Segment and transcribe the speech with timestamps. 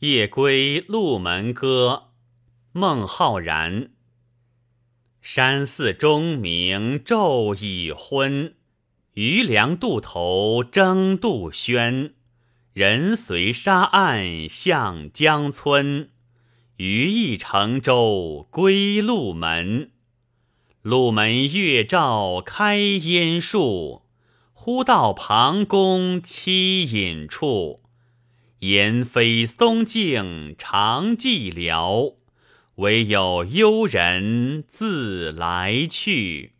[0.00, 2.08] 夜归鹿门歌，
[2.72, 3.92] 孟浩然。
[5.22, 8.54] 山寺钟鸣昼已昏，
[9.14, 12.12] 渔梁渡头争渡轩。
[12.74, 16.10] 人随沙岸向江村，
[16.76, 19.92] 余亦乘舟归鹿门。
[20.82, 24.02] 鹿门月照开烟树，
[24.52, 27.85] 忽到庞公栖隐处。
[28.60, 32.16] 言非松径长寂寥，
[32.76, 36.55] 唯有幽人自来去。